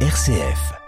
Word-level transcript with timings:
RCF. 0.00 0.85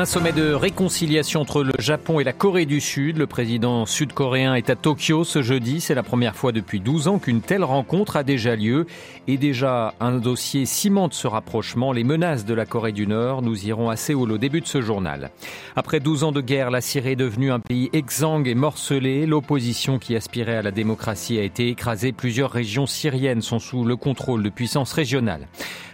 Un 0.00 0.04
sommet 0.04 0.30
de 0.30 0.52
réconciliation 0.52 1.40
entre 1.40 1.64
le 1.64 1.72
Japon 1.80 2.20
et 2.20 2.24
la 2.24 2.32
Corée 2.32 2.66
du 2.66 2.80
Sud. 2.80 3.18
Le 3.18 3.26
président 3.26 3.84
sud-coréen 3.84 4.54
est 4.54 4.70
à 4.70 4.76
Tokyo 4.76 5.24
ce 5.24 5.42
jeudi. 5.42 5.80
C'est 5.80 5.96
la 5.96 6.04
première 6.04 6.36
fois 6.36 6.52
depuis 6.52 6.78
12 6.78 7.08
ans 7.08 7.18
qu'une 7.18 7.40
telle 7.40 7.64
rencontre 7.64 8.14
a 8.14 8.22
déjà 8.22 8.54
lieu. 8.54 8.86
Et 9.26 9.38
déjà, 9.38 9.94
un 9.98 10.12
dossier 10.12 10.66
cimente 10.66 11.14
ce 11.14 11.26
rapprochement, 11.26 11.90
les 11.90 12.04
menaces 12.04 12.44
de 12.44 12.54
la 12.54 12.64
Corée 12.64 12.92
du 12.92 13.08
Nord. 13.08 13.42
Nous 13.42 13.66
irons 13.66 13.90
à 13.90 13.96
Séoul 13.96 14.30
au 14.30 14.38
début 14.38 14.60
de 14.60 14.68
ce 14.68 14.80
journal. 14.80 15.32
Après 15.74 15.98
12 15.98 16.22
ans 16.22 16.32
de 16.32 16.42
guerre, 16.42 16.70
la 16.70 16.80
Syrie 16.80 17.10
est 17.10 17.16
devenue 17.16 17.50
un 17.50 17.58
pays 17.58 17.90
exsangue 17.92 18.46
et 18.46 18.54
morcelé. 18.54 19.26
L'opposition 19.26 19.98
qui 19.98 20.14
aspirait 20.14 20.58
à 20.58 20.62
la 20.62 20.70
démocratie 20.70 21.40
a 21.40 21.42
été 21.42 21.70
écrasée. 21.70 22.12
Plusieurs 22.12 22.52
régions 22.52 22.86
syriennes 22.86 23.42
sont 23.42 23.58
sous 23.58 23.84
le 23.84 23.96
contrôle 23.96 24.44
de 24.44 24.48
puissances 24.48 24.92
régionales. 24.92 25.48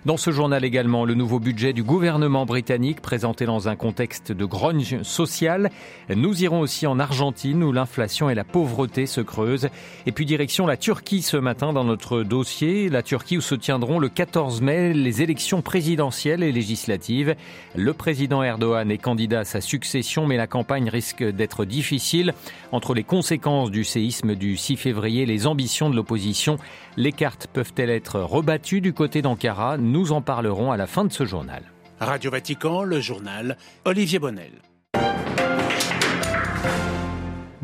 Dans 0.04 0.18
ce 0.18 0.30
journal 0.30 0.66
également, 0.66 1.06
le 1.06 1.14
nouveau 1.14 1.38
budget 1.38 1.72
du 1.72 1.82
gouvernement 1.82 2.44
britannique 2.44 3.00
présenté 3.00 3.46
dans 3.46 3.68
un 3.70 3.76
contexte 3.76 3.93
de 3.94 4.44
grogne 4.44 5.02
sociale. 5.04 5.70
Nous 6.14 6.42
irons 6.42 6.60
aussi 6.60 6.86
en 6.86 6.98
Argentine 6.98 7.62
où 7.62 7.72
l'inflation 7.72 8.28
et 8.28 8.34
la 8.34 8.44
pauvreté 8.44 9.06
se 9.06 9.20
creusent. 9.20 9.68
Et 10.06 10.12
puis 10.12 10.26
direction 10.26 10.66
la 10.66 10.76
Turquie 10.76 11.22
ce 11.22 11.36
matin 11.36 11.72
dans 11.72 11.84
notre 11.84 12.22
dossier. 12.22 12.88
La 12.88 13.02
Turquie 13.02 13.38
où 13.38 13.40
se 13.40 13.54
tiendront 13.54 13.98
le 13.98 14.08
14 14.08 14.60
mai 14.60 14.92
les 14.92 15.22
élections 15.22 15.62
présidentielles 15.62 16.42
et 16.42 16.52
législatives. 16.52 17.36
Le 17.76 17.92
président 17.92 18.42
Erdogan 18.42 18.90
est 18.90 18.98
candidat 18.98 19.40
à 19.40 19.44
sa 19.44 19.60
succession 19.60 20.26
mais 20.26 20.36
la 20.36 20.46
campagne 20.46 20.88
risque 20.88 21.22
d'être 21.22 21.64
difficile 21.64 22.34
entre 22.72 22.94
les 22.94 23.04
conséquences 23.04 23.70
du 23.70 23.84
séisme 23.84 24.34
du 24.34 24.56
6 24.56 24.76
février 24.76 25.22
et 25.22 25.26
les 25.26 25.46
ambitions 25.46 25.90
de 25.90 25.96
l'opposition. 25.96 26.58
Les 26.96 27.12
cartes 27.12 27.46
peuvent-elles 27.52 27.90
être 27.90 28.20
rebattues 28.20 28.80
du 28.80 28.92
côté 28.92 29.22
d'Ankara? 29.22 29.78
Nous 29.78 30.12
en 30.12 30.20
parlerons 30.20 30.72
à 30.72 30.76
la 30.76 30.86
fin 30.86 31.04
de 31.04 31.12
ce 31.12 31.24
journal. 31.24 31.73
Radio 32.00 32.30
Vatican, 32.30 32.82
le 32.82 33.00
journal, 33.00 33.56
Olivier 33.84 34.18
Bonnel. 34.18 34.52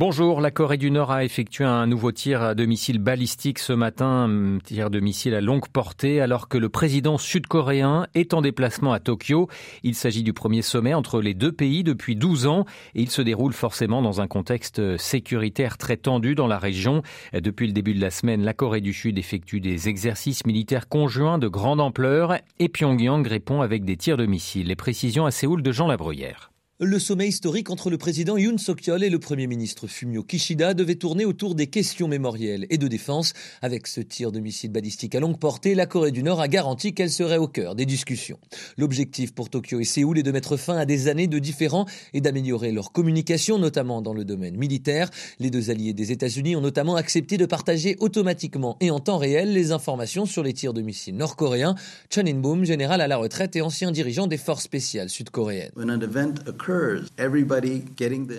Bonjour, 0.01 0.41
la 0.41 0.51
Corée 0.51 0.79
du 0.79 0.91
Nord 0.91 1.11
a 1.11 1.25
effectué 1.27 1.63
un 1.63 1.87
nouveau 1.87 2.11
tir 2.11 2.57
de 2.57 2.65
missile 2.65 3.01
balistique 3.01 3.59
ce 3.59 3.75
matin, 3.75 4.59
tir 4.65 4.89
de 4.89 4.99
missile 4.99 5.35
à 5.35 5.43
longue 5.43 5.69
portée, 5.69 6.23
alors 6.23 6.49
que 6.49 6.57
le 6.57 6.71
président 6.71 7.19
sud-coréen 7.19 8.07
est 8.15 8.33
en 8.33 8.41
déplacement 8.41 8.95
à 8.95 8.99
Tokyo. 8.99 9.51
Il 9.83 9.95
s'agit 9.95 10.23
du 10.23 10.33
premier 10.33 10.63
sommet 10.63 10.95
entre 10.95 11.21
les 11.21 11.35
deux 11.35 11.53
pays 11.53 11.85
depuis 11.85 12.17
12 12.17 12.47
ans 12.47 12.65
et 12.95 13.03
il 13.03 13.11
se 13.11 13.21
déroule 13.21 13.53
forcément 13.53 14.01
dans 14.01 14.23
un 14.23 14.27
contexte 14.27 14.97
sécuritaire 14.97 15.77
très 15.77 15.99
tendu 15.99 16.35
dans 16.35 16.47
la 16.47 16.59
région. 16.59 17.03
Depuis 17.35 17.67
le 17.67 17.75
début 17.75 17.93
de 17.93 18.01
la 18.01 18.11
semaine, 18.11 18.43
la 18.43 18.55
Corée 18.55 18.81
du 18.81 18.95
Sud 18.95 19.19
effectue 19.19 19.61
des 19.61 19.91
exercices 19.91 20.47
militaires 20.47 20.89
conjoints 20.89 21.37
de 21.37 21.49
grande 21.49 21.79
ampleur 21.79 22.39
et 22.59 22.71
Pyongyang 22.71 23.27
répond 23.27 23.61
avec 23.61 23.85
des 23.85 23.99
tirs 23.99 24.17
de 24.17 24.25
missiles. 24.25 24.69
Les 24.69 24.77
précisions 24.77 25.27
à 25.27 25.31
Séoul 25.31 25.63
de 25.63 25.73
Jean 25.73 25.89
Labruyère. 25.89 26.50
Le 26.83 26.99
sommet 26.99 27.29
historique 27.29 27.69
entre 27.69 27.91
le 27.91 27.99
président 27.99 28.39
Yoon 28.39 28.57
Suk-yeol 28.57 29.05
et 29.05 29.11
le 29.11 29.19
premier 29.19 29.47
ministre 29.47 29.87
Fumio 29.87 30.23
Kishida 30.23 30.73
devait 30.73 30.95
tourner 30.95 31.27
autour 31.27 31.55
des 31.55 31.67
questions 31.67 32.09
mémorielles 32.09 32.67
et 32.71 32.79
de 32.79 32.89
défense. 32.89 33.35
Avec 33.61 33.87
ce 33.87 34.01
tir 34.01 34.33
de 34.33 34.41
missile 34.41 34.73
balistique 34.73 35.15
à 35.15 35.21
longue 35.21 35.39
portée, 35.39 35.75
la 35.75 35.85
Corée 35.85 36.11
du 36.11 36.23
Nord 36.23 36.41
a 36.41 36.49
garanti 36.49 36.95
qu'elle 36.95 37.11
serait 37.11 37.37
au 37.37 37.49
cœur 37.49 37.75
des 37.75 37.85
discussions. 37.85 38.39
L'objectif 38.79 39.35
pour 39.35 39.51
Tokyo 39.51 39.79
et 39.79 39.85
Séoul 39.85 40.19
est 40.19 40.23
de 40.23 40.33
mettre 40.33 40.57
fin 40.57 40.79
à 40.79 40.87
des 40.87 41.09
années 41.09 41.27
de 41.27 41.39
différends 41.39 41.85
et 42.15 42.23
d'améliorer 42.23 42.73
leur 42.73 42.93
communication, 42.93 43.59
notamment 43.59 44.01
dans 44.01 44.15
le 44.15 44.25
domaine 44.25 44.57
militaire. 44.57 45.11
Les 45.39 45.51
deux 45.51 45.69
alliés 45.69 45.93
des 45.93 46.13
États-Unis 46.13 46.57
ont 46.57 46.63
notamment 46.63 46.97
accepté 46.97 47.37
de 47.37 47.45
partager 47.45 47.97
automatiquement 48.01 48.79
et 48.81 48.91
en 48.91 49.01
temps 49.01 49.19
réel 49.19 49.53
les 49.53 49.73
informations 49.73 50.25
sur 50.25 50.43
les 50.43 50.55
tirs 50.55 50.73
de 50.73 50.81
missiles 50.81 51.17
nord-coréens. 51.17 51.75
Chun 52.09 52.25
In-boom, 52.27 52.65
général 52.65 53.03
à 53.03 53.07
la 53.07 53.19
retraite 53.19 53.55
et 53.55 53.61
ancien 53.61 53.93
dirigeant 53.93 54.27
des 54.27 54.39
forces 54.39 54.65
spéciales 54.65 55.11
sud-coréennes. 55.11 55.73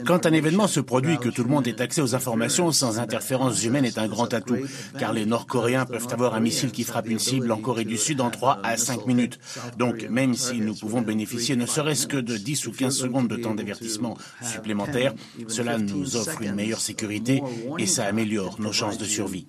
Quand 0.05 0.25
un 0.25 0.33
événement 0.33 0.67
se 0.67 0.79
produit, 0.79 1.17
que 1.17 1.29
tout 1.29 1.44
le 1.44 1.50
monde 1.50 1.67
ait 1.67 1.81
accès 1.81 2.01
aux 2.01 2.16
informations 2.16 2.72
sans 2.72 3.00
interférence 3.00 3.63
humaine 3.63 3.85
est 3.85 3.97
un 3.97 4.07
grand 4.07 4.33
atout, 4.33 4.57
car 5.00 5.13
les 5.13 5.25
Nord-Coréens 5.25 5.85
peuvent 5.85 6.07
avoir 6.11 6.35
un 6.35 6.39
missile 6.39 6.72
qui 6.72 6.83
frappe 6.83 7.09
une 7.09 7.19
cible 7.19 7.51
en 7.51 7.57
Corée 7.57 7.85
du 7.85 7.97
Sud 7.97 8.22
en 8.22 8.29
3 8.29 8.59
à 8.63 8.78
5 8.78 9.06
minutes. 9.06 9.39
Donc, 9.78 10.07
même 10.09 10.33
si 10.33 10.59
nous 10.59 10.75
pouvons 10.75 11.01
bénéficier 11.01 11.56
ne 11.56 11.66
serait-ce 11.66 12.07
que 12.07 12.17
de 12.17 12.38
10 12.38 12.67
ou 12.67 12.72
15 12.72 12.95
secondes 12.95 13.28
de 13.28 13.35
temps 13.38 13.56
d'avertissement 13.56 14.17
supplémentaire, 14.41 15.13
cela 15.47 15.77
nous 15.77 16.16
offre 16.16 16.41
une 16.41 16.56
meilleure 16.56 16.81
sécurité 16.81 17.41
et 17.77 17.85
ça 17.85 18.06
améliore 18.06 18.59
nos 18.59 18.72
chances 18.72 18.97
de 18.97 19.06
survie. 19.06 19.47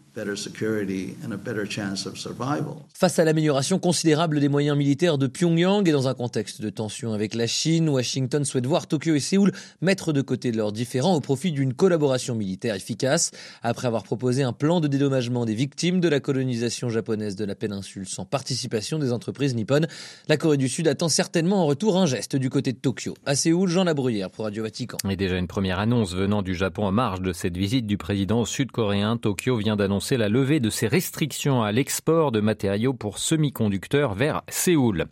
Face 2.94 3.18
à 3.18 3.24
l'amélioration 3.24 3.78
considérable 3.78 4.40
des 4.40 4.48
moyens 4.50 4.76
militaires 4.76 5.16
de 5.16 5.26
Pyongyang 5.26 5.88
et 5.88 5.92
dans 5.92 6.06
un 6.06 6.12
contexte 6.12 6.60
de 6.60 6.68
tension 6.68 7.14
avec 7.14 7.34
la 7.34 7.46
Chine, 7.46 7.88
Washington 7.88 8.44
souhaite 8.44 8.66
voir 8.66 8.86
Tokyo 8.86 9.14
et 9.14 9.20
Séoul 9.20 9.52
mettre 9.80 10.12
de 10.12 10.20
côté 10.20 10.52
leurs 10.52 10.72
différends 10.72 11.14
au 11.14 11.20
profit 11.20 11.50
d'une 11.50 11.72
collaboration 11.72 12.34
militaire 12.34 12.74
efficace. 12.74 13.30
Après 13.62 13.86
avoir 13.86 14.02
proposé 14.02 14.42
un 14.42 14.52
plan 14.52 14.80
de 14.80 14.88
dédommagement 14.88 15.46
des 15.46 15.54
victimes 15.54 15.98
de 16.00 16.08
la 16.08 16.20
colonisation 16.20 16.90
japonaise 16.90 17.34
de 17.34 17.46
la 17.46 17.54
péninsule 17.54 18.06
sans 18.06 18.26
participation 18.26 18.98
des 18.98 19.12
entreprises 19.12 19.54
nippones, 19.54 19.86
la 20.28 20.36
Corée 20.36 20.58
du 20.58 20.68
Sud 20.68 20.88
attend 20.88 21.08
certainement 21.08 21.62
en 21.62 21.66
retour 21.66 21.96
un 21.96 22.04
geste 22.04 22.36
du 22.36 22.50
côté 22.50 22.72
de 22.72 22.78
Tokyo. 22.78 23.14
À 23.24 23.34
Séoul, 23.34 23.70
Jean 23.70 23.84
Labruyère 23.84 24.30
pour 24.30 24.44
Radio 24.44 24.62
Vatican. 24.62 24.98
Et 25.08 25.16
déjà 25.16 25.38
une 25.38 25.48
première 25.48 25.78
annonce 25.78 26.14
venant 26.14 26.42
du 26.42 26.54
Japon 26.54 26.84
en 26.84 26.92
marge 26.92 27.22
de 27.22 27.32
cette 27.32 27.56
visite 27.56 27.86
du 27.86 27.96
président 27.96 28.44
sud-coréen. 28.44 29.16
Tokyo 29.16 29.56
vient 29.56 29.76
d'annoncer 29.76 30.01
la 30.10 30.28
levée 30.28 30.60
de 30.60 30.68
ses 30.68 30.88
restrictions 30.88 31.62
à 31.62 31.70
l'export 31.72 32.32
de 32.32 32.40
matériaux 32.40 32.92
pour 32.92 33.18
semi-conducteurs 33.18 34.14
vers 34.14 34.42
Séoul. 34.48 35.06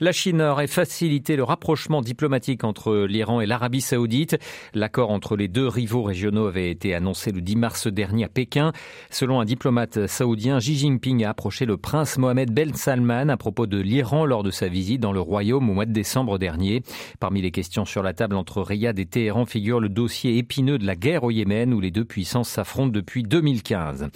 La 0.00 0.12
Chine 0.12 0.40
aurait 0.40 0.66
facilité 0.66 1.36
le 1.36 1.44
rapprochement 1.44 2.00
diplomatique 2.00 2.64
entre 2.64 3.04
l'Iran 3.06 3.40
et 3.40 3.46
l'Arabie 3.46 3.82
saoudite. 3.82 4.38
L'accord 4.72 5.10
entre 5.10 5.36
les 5.36 5.46
deux 5.46 5.68
rivaux 5.68 6.02
régionaux 6.02 6.46
avait 6.46 6.70
été 6.70 6.94
annoncé 6.94 7.32
le 7.32 7.42
10 7.42 7.56
mars 7.56 7.86
dernier 7.86 8.24
à 8.24 8.28
Pékin. 8.28 8.72
Selon 9.10 9.40
un 9.40 9.44
diplomate 9.44 10.06
saoudien, 10.06 10.58
Xi 10.58 10.76
Jinping 10.76 11.24
a 11.24 11.30
approché 11.30 11.66
le 11.66 11.76
prince 11.76 12.16
Mohamed 12.16 12.50
Ben 12.50 12.74
Salman 12.74 13.28
à 13.28 13.36
propos 13.36 13.66
de 13.66 13.78
l'Iran 13.78 14.24
lors 14.24 14.42
de 14.42 14.50
sa 14.50 14.68
visite 14.68 15.00
dans 15.00 15.12
le 15.12 15.20
royaume 15.20 15.68
au 15.68 15.74
mois 15.74 15.86
de 15.86 15.92
décembre 15.92 16.38
dernier. 16.38 16.82
Parmi 17.20 17.42
les 17.42 17.50
questions 17.50 17.84
sur 17.84 18.02
la 18.02 18.14
table 18.14 18.36
entre 18.36 18.62
Riyad 18.62 18.98
et 18.98 19.06
Téhéran 19.06 19.44
figure 19.44 19.80
le 19.80 19.90
dossier 19.90 20.38
épineux 20.38 20.78
de 20.78 20.86
la 20.86 20.96
guerre 20.96 21.24
au 21.24 21.30
Yémen 21.30 21.74
où 21.74 21.80
les 21.80 21.90
deux 21.90 22.06
puissances 22.06 22.48
s'affrontent 22.48 22.92
depuis 22.92 23.22
2015. 23.22 24.08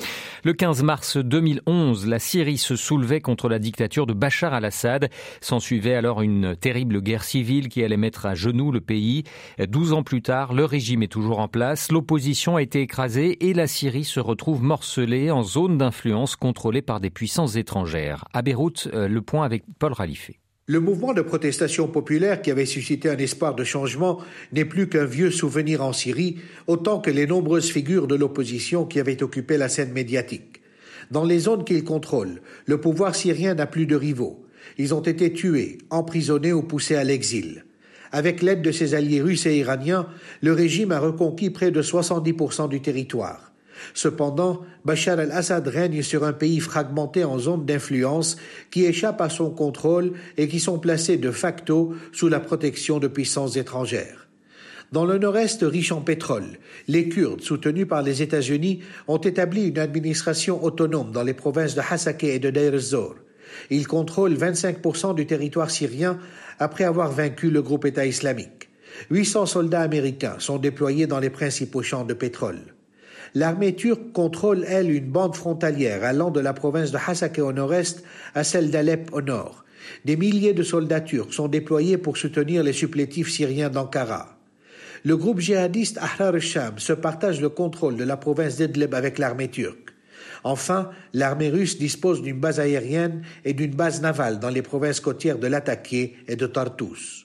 Le 0.44 0.52
15 0.52 0.82
mars 0.82 1.16
2011, 1.16 2.06
la 2.06 2.18
Syrie 2.18 2.58
se 2.58 2.76
soulevait 2.76 3.20
contre 3.20 3.48
la 3.48 3.58
dictature 3.58 4.06
de 4.06 4.12
Bachar 4.12 4.52
al-Assad. 4.52 5.08
S'ensuivait 5.40 5.94
alors 5.94 6.22
une 6.22 6.54
terrible 6.56 7.00
guerre 7.00 7.24
civile 7.24 7.68
qui 7.68 7.82
allait 7.82 7.96
mettre 7.96 8.26
à 8.26 8.34
genoux 8.34 8.72
le 8.72 8.80
pays. 8.80 9.24
Douze 9.68 9.92
ans 9.92 10.02
plus 10.02 10.22
tard, 10.22 10.52
le 10.52 10.64
régime 10.64 11.02
est 11.02 11.08
toujours 11.08 11.38
en 11.38 11.48
place, 11.48 11.90
l'opposition 11.90 12.56
a 12.56 12.62
été 12.62 12.80
écrasée 12.80 13.48
et 13.48 13.54
la 13.54 13.66
Syrie 13.66 14.04
se 14.04 14.20
retrouve 14.20 14.62
morcelée 14.62 15.30
en 15.30 15.42
zone 15.42 15.78
d'influence 15.78 16.36
contrôlée 16.36 16.82
par 16.82 17.00
des 17.00 17.10
puissances 17.10 17.56
étrangères. 17.56 18.24
À 18.32 18.42
Beyrouth, 18.42 18.88
euh, 18.92 19.08
le 19.08 19.22
point 19.22 19.44
avec 19.44 19.64
Paul 19.78 19.92
Ralifé. 19.92 20.38
Le 20.66 20.80
mouvement 20.80 21.12
de 21.12 21.20
protestation 21.20 21.88
populaire 21.88 22.40
qui 22.40 22.50
avait 22.50 22.64
suscité 22.64 23.10
un 23.10 23.18
espoir 23.18 23.54
de 23.54 23.64
changement 23.64 24.22
n'est 24.50 24.64
plus 24.64 24.88
qu'un 24.88 25.04
vieux 25.04 25.30
souvenir 25.30 25.82
en 25.82 25.92
Syrie, 25.92 26.38
autant 26.66 27.00
que 27.00 27.10
les 27.10 27.26
nombreuses 27.26 27.70
figures 27.70 28.06
de 28.06 28.14
l'opposition 28.14 28.86
qui 28.86 28.98
avaient 28.98 29.22
occupé 29.22 29.58
la 29.58 29.68
scène 29.68 29.92
médiatique. 29.92 30.62
Dans 31.10 31.24
les 31.24 31.40
zones 31.40 31.64
qu'il 31.64 31.84
contrôle, 31.84 32.40
le 32.64 32.80
pouvoir 32.80 33.14
syrien 33.14 33.52
n'a 33.52 33.66
plus 33.66 33.84
de 33.84 33.94
rivaux. 33.94 34.46
Ils 34.78 34.94
ont 34.94 35.02
été 35.02 35.34
tués, 35.34 35.76
emprisonnés 35.90 36.54
ou 36.54 36.62
poussés 36.62 36.96
à 36.96 37.04
l'exil. 37.04 37.66
Avec 38.10 38.40
l'aide 38.40 38.62
de 38.62 38.72
ses 38.72 38.94
alliés 38.94 39.20
russes 39.20 39.44
et 39.44 39.58
iraniens, 39.58 40.08
le 40.40 40.54
régime 40.54 40.92
a 40.92 40.98
reconquis 40.98 41.50
près 41.50 41.72
de 41.72 41.82
70% 41.82 42.70
du 42.70 42.80
territoire. 42.80 43.52
Cependant, 43.92 44.62
Bachar 44.84 45.18
al-Assad 45.18 45.66
règne 45.68 46.02
sur 46.02 46.24
un 46.24 46.32
pays 46.32 46.60
fragmenté 46.60 47.24
en 47.24 47.38
zones 47.38 47.66
d'influence 47.66 48.36
qui 48.70 48.84
échappent 48.84 49.20
à 49.20 49.28
son 49.28 49.50
contrôle 49.50 50.12
et 50.36 50.48
qui 50.48 50.60
sont 50.60 50.78
placés 50.78 51.16
de 51.16 51.30
facto 51.30 51.94
sous 52.12 52.28
la 52.28 52.40
protection 52.40 52.98
de 52.98 53.08
puissances 53.08 53.56
étrangères. 53.56 54.28
Dans 54.92 55.04
le 55.04 55.18
nord-est 55.18 55.62
riche 55.62 55.92
en 55.92 56.00
pétrole, 56.00 56.58
les 56.86 57.08
Kurdes, 57.08 57.40
soutenus 57.40 57.88
par 57.88 58.02
les 58.02 58.22
États-Unis, 58.22 58.80
ont 59.08 59.18
établi 59.18 59.68
une 59.68 59.78
administration 59.78 60.62
autonome 60.62 61.10
dans 61.10 61.24
les 61.24 61.34
provinces 61.34 61.74
de 61.74 61.80
Hasakeh 61.80 62.36
et 62.36 62.38
de 62.38 62.50
Deir 62.50 62.74
ez-Zor. 62.74 63.16
Ils 63.70 63.86
contrôlent 63.86 64.36
25% 64.36 65.14
du 65.14 65.26
territoire 65.26 65.70
syrien 65.70 66.18
après 66.58 66.84
avoir 66.84 67.10
vaincu 67.10 67.50
le 67.50 67.62
groupe 67.62 67.86
État 67.86 68.06
islamique. 68.06 68.68
800 69.10 69.46
soldats 69.46 69.80
américains 69.80 70.36
sont 70.38 70.58
déployés 70.58 71.06
dans 71.06 71.18
les 71.18 71.30
principaux 71.30 71.82
champs 71.82 72.04
de 72.04 72.14
pétrole. 72.14 72.73
L'armée 73.36 73.74
turque 73.74 74.12
contrôle, 74.12 74.64
elle, 74.68 74.90
une 74.92 75.10
bande 75.10 75.34
frontalière 75.34 76.04
allant 76.04 76.30
de 76.30 76.38
la 76.38 76.52
province 76.52 76.92
de 76.92 76.98
Hasakeh 77.04 77.42
au 77.42 77.52
nord-est 77.52 78.04
à 78.34 78.44
celle 78.44 78.70
d'Alep 78.70 79.12
au 79.12 79.22
nord. 79.22 79.64
Des 80.04 80.16
milliers 80.16 80.54
de 80.54 80.62
soldats 80.62 81.00
turcs 81.00 81.34
sont 81.34 81.48
déployés 81.48 81.98
pour 81.98 82.16
soutenir 82.16 82.62
les 82.62 82.72
supplétifs 82.72 83.30
syriens 83.30 83.70
d'Ankara. 83.70 84.38
Le 85.02 85.16
groupe 85.16 85.40
djihadiste 85.40 85.98
Ahrar 85.98 86.34
al-Sham 86.34 86.78
se 86.78 86.92
partage 86.92 87.40
le 87.40 87.48
contrôle 87.48 87.96
de 87.96 88.04
la 88.04 88.16
province 88.16 88.56
d'Idlib 88.56 88.94
avec 88.94 89.18
l'armée 89.18 89.50
turque. 89.50 89.90
Enfin, 90.44 90.90
l'armée 91.12 91.50
russe 91.50 91.76
dispose 91.76 92.22
d'une 92.22 92.38
base 92.38 92.60
aérienne 92.60 93.22
et 93.44 93.52
d'une 93.52 93.74
base 93.74 94.00
navale 94.00 94.38
dans 94.38 94.48
les 94.50 94.62
provinces 94.62 95.00
côtières 95.00 95.38
de 95.38 95.46
Latakia 95.46 96.08
et 96.28 96.36
de 96.36 96.46
Tartus. 96.46 97.24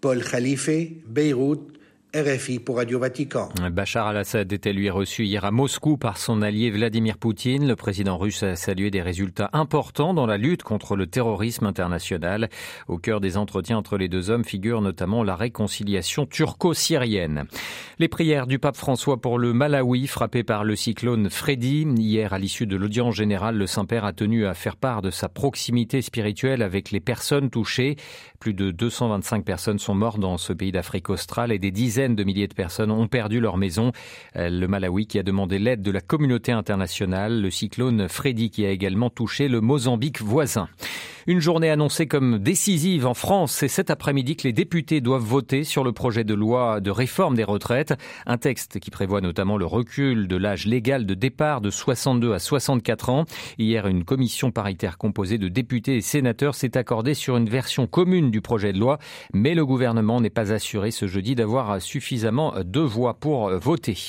Paul 0.00 0.24
Khalife, 0.24 0.70
Beyrouth, 1.06 1.72
RFI 2.14 2.58
pour 2.58 2.76
Radio 2.76 2.98
Vatican. 2.98 3.48
Bachar 3.70 4.08
al-Assad 4.08 4.52
était 4.52 4.74
lui 4.74 4.90
reçu 4.90 5.24
hier 5.24 5.46
à 5.46 5.50
Moscou 5.50 5.96
par 5.96 6.18
son 6.18 6.42
allié 6.42 6.70
Vladimir 6.70 7.16
Poutine. 7.16 7.66
Le 7.66 7.74
président 7.74 8.18
russe 8.18 8.42
a 8.42 8.54
salué 8.54 8.90
des 8.90 9.00
résultats 9.00 9.48
importants 9.54 10.12
dans 10.12 10.26
la 10.26 10.36
lutte 10.36 10.62
contre 10.62 10.94
le 10.94 11.06
terrorisme 11.06 11.64
international. 11.64 12.50
Au 12.86 12.98
cœur 12.98 13.22
des 13.22 13.38
entretiens 13.38 13.78
entre 13.78 13.96
les 13.96 14.10
deux 14.10 14.28
hommes 14.28 14.44
figure 14.44 14.82
notamment 14.82 15.24
la 15.24 15.36
réconciliation 15.36 16.26
turco-syrienne. 16.26 17.46
Les 17.98 18.08
prières 18.08 18.46
du 18.46 18.58
pape 18.58 18.76
François 18.76 19.18
pour 19.18 19.38
le 19.38 19.54
Malawi 19.54 20.06
frappé 20.06 20.42
par 20.42 20.64
le 20.64 20.76
cyclone 20.76 21.30
Freddy. 21.30 21.86
Hier, 21.96 22.34
à 22.34 22.38
l'issue 22.38 22.66
de 22.66 22.76
l'audience 22.76 23.14
générale, 23.14 23.56
le 23.56 23.66
Saint-Père 23.66 24.04
a 24.04 24.12
tenu 24.12 24.44
à 24.44 24.52
faire 24.52 24.76
part 24.76 25.00
de 25.00 25.10
sa 25.10 25.30
proximité 25.30 26.02
spirituelle 26.02 26.60
avec 26.60 26.90
les 26.90 27.00
personnes 27.00 27.48
touchées. 27.48 27.96
Plus 28.38 28.52
de 28.52 28.70
225 28.70 29.46
personnes 29.46 29.78
sont 29.78 29.94
mortes 29.94 30.20
dans 30.20 30.36
ce 30.36 30.52
pays 30.52 30.72
d'Afrique 30.72 31.08
australe 31.08 31.52
et 31.52 31.58
des 31.58 31.70
dizaines 31.70 32.01
de 32.08 32.24
milliers 32.24 32.48
de 32.48 32.54
personnes 32.54 32.90
ont 32.90 33.08
perdu 33.08 33.40
leur 33.40 33.56
maison. 33.56 33.92
Euh, 34.36 34.48
le 34.50 34.68
Malawi 34.68 35.06
qui 35.06 35.18
a 35.18 35.22
demandé 35.22 35.58
l'aide 35.58 35.82
de 35.82 35.90
la 35.90 36.00
communauté 36.00 36.52
internationale, 36.52 37.40
le 37.40 37.50
cyclone 37.50 38.08
Freddy 38.08 38.50
qui 38.50 38.66
a 38.66 38.70
également 38.70 39.10
touché 39.10 39.48
le 39.48 39.60
Mozambique 39.60 40.20
voisin. 40.20 40.68
Une 41.28 41.38
journée 41.38 41.70
annoncée 41.70 42.08
comme 42.08 42.40
décisive 42.40 43.06
en 43.06 43.14
France. 43.14 43.52
C'est 43.52 43.68
cet 43.68 43.90
après-midi 43.90 44.34
que 44.34 44.42
les 44.42 44.52
députés 44.52 45.00
doivent 45.00 45.22
voter 45.22 45.62
sur 45.62 45.84
le 45.84 45.92
projet 45.92 46.24
de 46.24 46.34
loi 46.34 46.80
de 46.80 46.90
réforme 46.90 47.36
des 47.36 47.44
retraites. 47.44 47.94
Un 48.26 48.38
texte 48.38 48.80
qui 48.80 48.90
prévoit 48.90 49.20
notamment 49.20 49.56
le 49.56 49.64
recul 49.64 50.26
de 50.26 50.36
l'âge 50.36 50.66
légal 50.66 51.06
de 51.06 51.14
départ 51.14 51.60
de 51.60 51.70
62 51.70 52.32
à 52.32 52.40
64 52.40 53.10
ans. 53.10 53.24
Hier, 53.56 53.86
une 53.86 54.02
commission 54.02 54.50
paritaire 54.50 54.98
composée 54.98 55.38
de 55.38 55.46
députés 55.46 55.96
et 55.96 56.00
sénateurs 56.00 56.56
s'est 56.56 56.76
accordée 56.76 57.14
sur 57.14 57.36
une 57.36 57.48
version 57.48 57.86
commune 57.86 58.32
du 58.32 58.40
projet 58.40 58.72
de 58.72 58.80
loi. 58.80 58.98
Mais 59.32 59.54
le 59.54 59.64
gouvernement 59.64 60.20
n'est 60.20 60.28
pas 60.28 60.52
assuré 60.52 60.90
ce 60.90 61.06
jeudi 61.06 61.36
d'avoir 61.36 61.70
suffisamment 61.92 62.54
de 62.64 62.80
voix 62.80 63.14
pour 63.14 63.50
voter. 63.50 64.08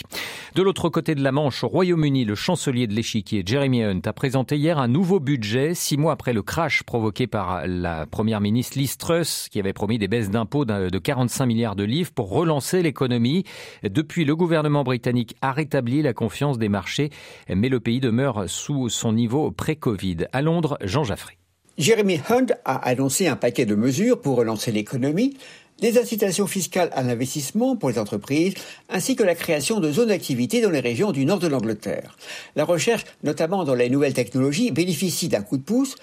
De 0.56 0.62
l'autre 0.64 0.90
côté 0.90 1.16
de 1.16 1.24
la 1.24 1.32
Manche, 1.32 1.64
au 1.64 1.68
Royaume-Uni, 1.68 2.26
le 2.26 2.36
chancelier 2.36 2.88
de 2.88 2.94
l'échiquier, 2.94 3.44
Jeremy 3.46 3.84
Hunt, 3.84 4.02
a 4.06 4.14
présenté 4.14 4.58
hier 4.58 4.80
un 4.80 4.88
nouveau 4.88 5.20
budget, 5.20 5.74
six 5.76 5.98
mois 5.98 6.14
après 6.14 6.34
le 6.34 6.42
crash 6.42 6.82
provoqué 6.84 7.04
provoqué 7.04 7.28
par 7.28 7.68
la 7.68 8.06
première 8.06 8.40
ministre 8.40 8.78
Liz 8.78 8.96
Truss, 8.96 9.50
qui 9.52 9.60
avait 9.60 9.74
promis 9.74 9.98
des 9.98 10.08
baisses 10.08 10.30
d'impôts 10.30 10.64
de 10.64 10.98
45 10.98 11.46
milliards 11.46 11.76
de 11.76 11.84
livres 11.84 12.12
pour 12.14 12.30
relancer 12.30 12.82
l'économie. 12.82 13.44
Depuis, 13.84 14.24
le 14.24 14.38
gouvernement 14.38 14.86
britannique 14.86 15.36
a 15.42 15.52
rétabli 15.52 16.02
la 16.02 16.14
confiance 16.14 16.58
des 16.58 16.70
marchés, 16.70 17.10
mais 17.54 17.68
le 17.68 17.82
pays 17.82 18.00
demeure 18.00 18.46
sous 18.48 18.88
son 18.88 19.12
niveau 19.12 19.52
pré-Covid. 19.52 20.28
À 20.32 20.42
Londres, 20.42 20.78
Jean 20.82 21.04
Jaffré. 21.04 21.38
Jeremy 21.78 22.22
Hunt 22.30 22.46
a 22.64 22.76
annoncé 22.88 23.28
un 23.28 23.36
paquet 23.36 23.66
de 23.66 23.74
mesures 23.76 24.22
pour 24.22 24.38
relancer 24.38 24.72
l'économie, 24.72 25.36
des 25.84 25.98
incitations 25.98 26.48
fiscales 26.48 26.90
à 26.94 27.04
l'investissement 27.04 27.76
pour 27.76 27.90
les 27.90 28.00
entreprises, 28.00 28.54
ainsi 28.88 29.18
que 29.18 29.24
la 29.24 29.36
création 29.36 29.82
de 29.82 29.92
zones 29.92 30.08
d'activité 30.08 30.62
dans 30.62 30.70
les 30.70 30.80
régions 30.80 31.12
du 31.12 31.26
nord 31.26 31.40
de 31.40 31.48
l'Angleterre. 31.48 32.18
La 32.56 32.64
recherche, 32.64 33.04
notamment 33.22 33.66
dans 33.66 33.76
les 33.76 33.90
nouvelles 33.90 34.14
technologies, 34.14 34.72
bénéficie 34.72 35.28
d'un 35.28 35.42
coup 35.42 35.58
de 35.58 35.62
pouce, 35.62 35.98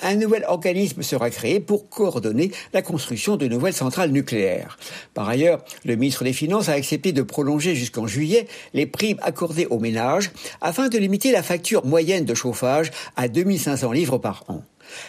un 0.00 0.14
nouvel 0.14 0.46
organisme 0.48 1.02
sera 1.02 1.28
créé 1.28 1.60
pour 1.60 1.90
coordonner 1.90 2.50
la 2.72 2.80
construction 2.80 3.36
de 3.36 3.46
nouvelles 3.46 3.74
centrales 3.74 4.10
nucléaires. 4.10 4.78
Par 5.12 5.28
ailleurs, 5.28 5.62
le 5.84 5.96
ministre 5.96 6.24
des 6.24 6.32
Finances 6.32 6.70
a 6.70 6.72
accepté 6.72 7.12
de 7.12 7.20
prolonger 7.20 7.74
jusqu'en 7.74 8.06
juillet 8.06 8.46
les 8.72 8.86
primes 8.86 9.18
accordées 9.20 9.66
aux 9.66 9.78
ménages 9.78 10.30
afin 10.62 10.88
de 10.88 10.96
limiter 10.96 11.30
la 11.30 11.42
facture 11.42 11.84
moyenne 11.84 12.24
de 12.24 12.34
chauffage 12.34 12.90
à 13.16 13.28
2500 13.28 13.92
livres 13.92 14.16
par 14.16 14.44
an. 14.48 14.62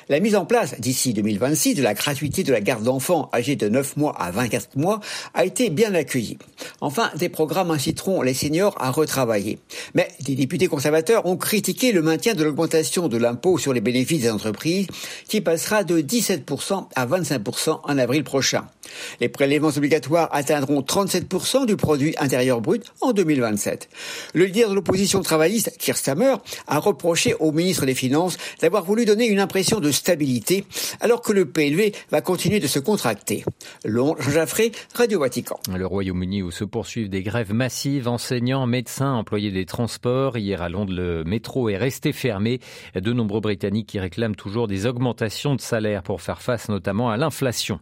La 0.09 0.19
mise 0.19 0.35
en 0.35 0.45
place 0.45 0.79
d'ici 0.79 1.13
2026 1.13 1.75
de 1.75 1.83
la 1.83 1.93
gratuité 1.93 2.43
de 2.43 2.51
la 2.51 2.61
garde 2.61 2.83
d'enfants 2.83 3.29
âgés 3.33 3.55
de 3.55 3.69
9 3.69 3.97
mois 3.97 4.15
à 4.19 4.31
24 4.31 4.75
mois 4.75 4.99
a 5.33 5.45
été 5.45 5.69
bien 5.69 5.93
accueillie. 5.93 6.37
Enfin, 6.81 7.11
des 7.15 7.29
programmes 7.29 7.71
inciteront 7.71 8.21
les 8.21 8.33
seniors 8.33 8.75
à 8.79 8.91
retravailler. 8.91 9.59
Mais 9.93 10.07
des 10.21 10.35
députés 10.35 10.67
conservateurs 10.67 11.25
ont 11.25 11.37
critiqué 11.37 11.91
le 11.91 12.01
maintien 12.01 12.33
de 12.33 12.43
l'augmentation 12.43 13.07
de 13.07 13.17
l'impôt 13.17 13.57
sur 13.57 13.73
les 13.73 13.81
bénéfices 13.81 14.21
des 14.21 14.31
entreprises 14.31 14.87
qui 15.27 15.41
passera 15.41 15.83
de 15.83 16.01
17% 16.01 16.87
à 16.95 17.05
25% 17.05 17.79
en 17.83 17.97
avril 17.97 18.23
prochain. 18.23 18.65
Les 19.19 19.29
prélèvements 19.29 19.69
obligatoires 19.75 20.29
atteindront 20.31 20.81
37% 20.81 21.65
du 21.65 21.75
produit 21.75 22.15
intérieur 22.19 22.61
brut 22.61 22.83
en 23.01 23.11
2027. 23.11 23.89
Le 24.33 24.45
leader 24.45 24.69
de 24.69 24.75
l'opposition 24.75 25.21
travailliste, 25.21 25.77
Keir 25.77 25.97
Starmer, 25.97 26.35
a 26.67 26.79
reproché 26.79 27.35
au 27.39 27.51
ministre 27.51 27.85
des 27.85 27.95
Finances 27.95 28.37
d'avoir 28.61 28.83
voulu 28.83 29.05
donner 29.05 29.27
une 29.27 29.39
impression 29.39 29.79
de 29.79 29.91
stabilité 29.91 30.65
alors 30.99 31.21
que 31.21 31.33
le 31.33 31.45
PLV 31.45 31.91
va 32.11 32.21
continuer 32.21 32.59
de 32.59 32.67
se 32.67 32.79
contracter. 32.79 33.43
Londres, 33.83 34.17
Jean 34.21 34.31
Jaffré, 34.31 34.71
Radio 34.93 35.19
Vatican. 35.19 35.59
Le 35.75 35.85
Royaume-Uni 35.85 36.41
où 36.43 36.51
se 36.51 36.63
poursuivent 36.63 37.09
des 37.09 37.23
grèves 37.23 37.53
massives, 37.53 38.07
enseignants, 38.07 38.67
médecins, 38.67 39.13
employés 39.13 39.51
des 39.51 39.65
transports. 39.65 40.37
Hier 40.37 40.61
à 40.61 40.69
Londres, 40.69 40.93
le 40.93 41.23
métro 41.23 41.69
est 41.69 41.77
resté 41.77 42.13
fermé. 42.13 42.59
De 42.95 43.13
nombreux 43.13 43.41
Britanniques 43.41 43.87
qui 43.87 43.99
réclament 43.99 44.35
toujours 44.35 44.67
des 44.67 44.85
augmentations 44.85 45.55
de 45.55 45.61
salaire 45.61 46.03
pour 46.03 46.21
faire 46.21 46.41
face 46.41 46.69
notamment 46.69 47.09
à 47.09 47.17
l'inflation. 47.17 47.79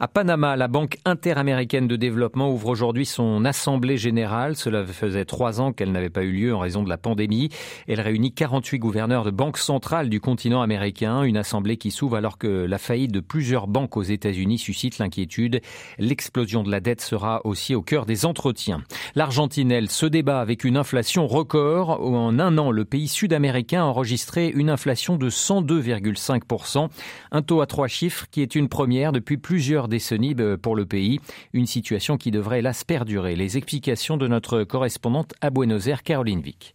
À 0.00 0.08
Panama, 0.08 0.41
la 0.42 0.66
Banque 0.66 0.98
interaméricaine 1.04 1.86
de 1.86 1.94
développement 1.94 2.50
ouvre 2.50 2.68
aujourd'hui 2.68 3.06
son 3.06 3.44
assemblée 3.44 3.96
générale. 3.96 4.56
Cela 4.56 4.84
faisait 4.84 5.24
trois 5.24 5.60
ans 5.60 5.72
qu'elle 5.72 5.92
n'avait 5.92 6.10
pas 6.10 6.24
eu 6.24 6.32
lieu 6.32 6.54
en 6.54 6.58
raison 6.58 6.82
de 6.82 6.88
la 6.88 6.98
pandémie. 6.98 7.48
Elle 7.86 8.00
réunit 8.00 8.32
48 8.32 8.80
gouverneurs 8.80 9.24
de 9.24 9.30
banques 9.30 9.58
centrales 9.58 10.08
du 10.08 10.20
continent 10.20 10.60
américain. 10.60 11.22
Une 11.22 11.36
assemblée 11.36 11.76
qui 11.76 11.92
s'ouvre 11.92 12.16
alors 12.16 12.38
que 12.38 12.48
la 12.48 12.78
faillite 12.78 13.12
de 13.12 13.20
plusieurs 13.20 13.68
banques 13.68 13.96
aux 13.96 14.02
États-Unis 14.02 14.58
suscite 14.58 14.98
l'inquiétude. 14.98 15.60
L'explosion 15.98 16.64
de 16.64 16.70
la 16.70 16.80
dette 16.80 17.02
sera 17.02 17.40
aussi 17.44 17.76
au 17.76 17.82
cœur 17.82 18.04
des 18.04 18.26
entretiens. 18.26 18.82
L'Argentine, 19.14 19.70
elle, 19.70 19.90
se 19.90 20.06
débat 20.06 20.40
avec 20.40 20.64
une 20.64 20.76
inflation 20.76 21.28
record. 21.28 22.00
En 22.02 22.38
un 22.40 22.58
an, 22.58 22.72
le 22.72 22.84
pays 22.84 23.08
sud-américain 23.08 23.82
a 23.82 23.86
enregistré 23.86 24.48
une 24.48 24.70
inflation 24.70 25.16
de 25.16 25.30
102,5%. 25.30 26.88
Un 27.30 27.42
taux 27.42 27.60
à 27.60 27.66
trois 27.66 27.88
chiffres 27.88 28.26
qui 28.30 28.42
est 28.42 28.56
une 28.56 28.68
première 28.68 29.12
depuis 29.12 29.36
plusieurs 29.36 29.86
décennies 29.86 30.31
pour 30.34 30.76
le 30.76 30.86
pays. 30.86 31.20
Une 31.52 31.66
situation 31.66 32.16
qui 32.16 32.30
devrait 32.30 32.60
hélas 32.60 32.84
perdurer. 32.84 33.36
Les 33.36 33.56
explications 33.56 34.16
de 34.16 34.28
notre 34.28 34.64
correspondante 34.64 35.34
à 35.40 35.50
Buenos 35.50 35.86
Aires, 35.86 36.02
Caroline 36.02 36.40
Vic. 36.40 36.74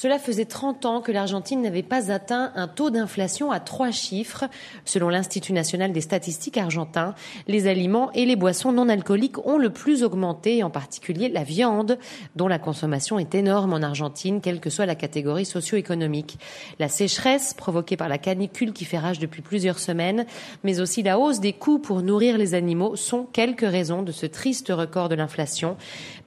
Cela 0.00 0.20
faisait 0.20 0.44
30 0.44 0.86
ans 0.86 1.00
que 1.00 1.10
l'Argentine 1.10 1.60
n'avait 1.60 1.82
pas 1.82 2.12
atteint 2.12 2.52
un 2.54 2.68
taux 2.68 2.90
d'inflation 2.90 3.50
à 3.50 3.58
trois 3.58 3.90
chiffres. 3.90 4.44
Selon 4.84 5.08
l'Institut 5.08 5.52
national 5.52 5.90
des 5.90 6.02
statistiques 6.02 6.56
argentin, 6.56 7.16
les 7.48 7.66
aliments 7.66 8.12
et 8.12 8.24
les 8.24 8.36
boissons 8.36 8.70
non 8.70 8.88
alcooliques 8.88 9.44
ont 9.44 9.58
le 9.58 9.70
plus 9.70 10.04
augmenté, 10.04 10.62
en 10.62 10.70
particulier 10.70 11.28
la 11.28 11.42
viande, 11.42 11.98
dont 12.36 12.46
la 12.46 12.60
consommation 12.60 13.18
est 13.18 13.34
énorme 13.34 13.72
en 13.72 13.82
Argentine, 13.82 14.40
quelle 14.40 14.60
que 14.60 14.70
soit 14.70 14.86
la 14.86 14.94
catégorie 14.94 15.44
socio-économique. 15.44 16.38
La 16.78 16.88
sécheresse, 16.88 17.52
provoquée 17.52 17.96
par 17.96 18.08
la 18.08 18.18
canicule 18.18 18.72
qui 18.72 18.84
fait 18.84 18.98
rage 18.98 19.18
depuis 19.18 19.42
plusieurs 19.42 19.80
semaines, 19.80 20.26
mais 20.62 20.78
aussi 20.78 21.02
la 21.02 21.18
hausse 21.18 21.40
des 21.40 21.54
coûts 21.54 21.80
pour 21.80 22.02
nourrir 22.02 22.38
les 22.38 22.54
animaux 22.54 22.94
sont 22.94 23.24
quelques 23.24 23.68
raisons 23.68 24.04
de 24.04 24.12
ce 24.12 24.26
triste 24.26 24.68
record 24.68 25.08
de 25.08 25.16
l'inflation. 25.16 25.76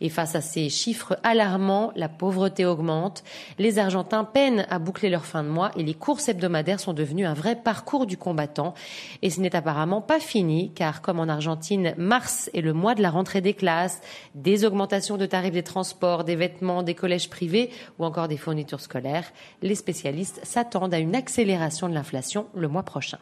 Et 0.02 0.10
face 0.10 0.36
à 0.36 0.42
ces 0.42 0.68
chiffres 0.68 1.18
alarmants, 1.24 1.94
la 1.96 2.10
pauvreté 2.10 2.66
augmente. 2.66 3.24
Les 3.62 3.78
Argentins 3.78 4.24
peinent 4.24 4.66
à 4.72 4.80
boucler 4.80 5.12
leur 5.12 5.24
fin 5.24 5.44
de 5.44 5.48
mois 5.48 5.70
et 5.78 5.84
les 5.84 5.94
courses 5.94 6.30
hebdomadaires 6.30 6.80
sont 6.80 6.94
devenues 6.94 7.28
un 7.28 7.36
vrai 7.36 7.56
parcours 7.56 8.08
du 8.08 8.18
combattant. 8.18 8.74
Et 9.22 9.30
ce 9.30 9.40
n'est 9.40 9.56
apparemment 9.56 10.02
pas 10.02 10.20
fini, 10.20 10.72
car 10.74 11.04
comme 11.04 11.20
en 11.20 11.28
Argentine, 11.28 11.94
mars 11.96 12.50
est 12.56 12.62
le 12.62 12.74
mois 12.74 12.96
de 12.96 13.04
la 13.04 13.12
rentrée 13.12 13.40
des 13.40 13.54
classes, 13.54 14.02
des 14.34 14.66
augmentations 14.66 15.16
de 15.16 15.28
tarifs 15.28 15.54
des 15.54 15.62
transports, 15.62 16.24
des 16.24 16.36
vêtements, 16.36 16.82
des 16.82 16.96
collèges 16.96 17.30
privés 17.30 17.70
ou 18.00 18.06
encore 18.06 18.28
des 18.28 18.38
fournitures 18.38 18.82
scolaires, 18.82 19.32
les 19.62 19.76
spécialistes 19.76 20.40
s'attendent 20.42 20.96
à 20.96 20.98
une 20.98 21.14
accélération 21.14 21.88
de 21.88 21.94
l'inflation 21.94 22.48
le 22.56 22.68
mois 22.68 22.82
prochain. 22.82 23.20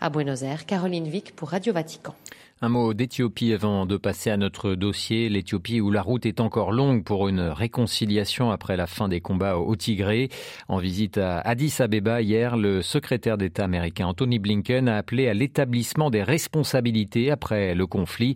À 0.00 0.10
Buenos 0.10 0.42
Aires, 0.42 0.66
Caroline 0.66 1.06
Vic 1.06 1.36
pour 1.36 1.50
Radio 1.50 1.72
Vatican. 1.72 2.16
Un 2.60 2.70
mot 2.70 2.92
d'Éthiopie 2.92 3.52
avant 3.52 3.86
de 3.86 3.96
passer 3.96 4.30
à 4.30 4.36
notre 4.36 4.74
dossier. 4.74 5.28
L'Éthiopie 5.28 5.80
où 5.80 5.92
la 5.92 6.02
route 6.02 6.26
est 6.26 6.40
encore 6.40 6.72
longue 6.72 7.04
pour 7.04 7.28
une 7.28 7.38
réconciliation 7.40 8.50
après 8.50 8.76
la 8.76 8.88
fin 8.88 9.06
des 9.06 9.20
combats 9.20 9.58
au 9.58 9.76
Tigré. 9.76 10.28
En 10.66 10.78
visite 10.78 11.18
à 11.18 11.38
Addis 11.38 11.76
Abeba 11.78 12.20
hier, 12.20 12.56
le 12.56 12.82
secrétaire 12.82 13.38
d'État 13.38 13.62
américain 13.62 14.08
Anthony 14.08 14.40
Blinken 14.40 14.88
a 14.88 14.96
appelé 14.96 15.28
à 15.28 15.34
l'établissement 15.34 16.10
des 16.10 16.24
responsabilités 16.24 17.30
après 17.30 17.76
le 17.76 17.86
conflit. 17.86 18.34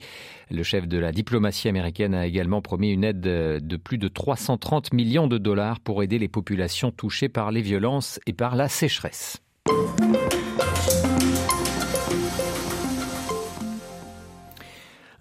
Le 0.52 0.62
chef 0.62 0.86
de 0.86 0.98
la 0.98 1.10
diplomatie 1.10 1.66
américaine 1.66 2.14
a 2.14 2.24
également 2.24 2.62
promis 2.62 2.92
une 2.92 3.02
aide 3.02 3.20
de 3.20 3.76
plus 3.76 3.98
de 3.98 4.06
330 4.06 4.94
millions 4.94 5.26
de 5.26 5.38
dollars 5.38 5.80
pour 5.80 6.00
aider 6.04 6.20
les 6.20 6.28
populations 6.28 6.92
touchées 6.92 7.28
par 7.28 7.50
les 7.50 7.60
violences 7.60 8.20
et 8.28 8.32
par 8.32 8.54
la 8.54 8.68
sécheresse. 8.68 9.42